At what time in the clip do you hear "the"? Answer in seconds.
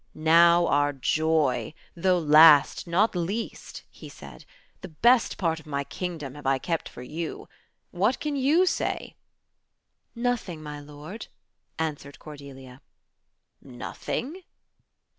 4.81-4.87